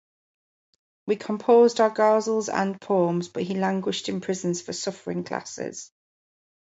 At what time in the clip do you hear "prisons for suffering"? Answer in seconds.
4.19-5.23